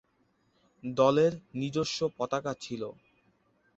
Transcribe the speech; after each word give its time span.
দলের 0.83 1.31
নিজস্ব 1.53 1.99
পতাকা 2.17 2.53
ছিল। 2.59 2.81